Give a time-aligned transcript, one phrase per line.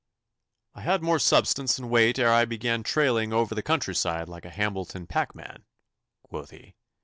[0.73, 4.49] 'I had more substance and weight ere I began trailing over the countryside like a
[4.49, 5.67] Hambledon packman,'
[6.27, 6.73] quoth he.